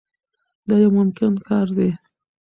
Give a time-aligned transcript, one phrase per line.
[0.67, 1.89] دا یو ممکن کار دی.